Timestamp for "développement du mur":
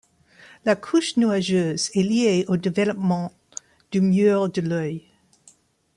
2.57-4.49